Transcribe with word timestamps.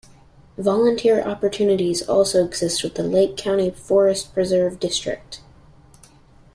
Volunteer 0.57 1.21
opportunities 1.23 2.01
also 2.01 2.43
exist 2.43 2.81
with 2.83 2.95
the 2.95 3.03
Lake 3.03 3.37
County 3.37 3.69
Forest 3.69 4.33
Preserve 4.33 4.79
District. 4.79 5.41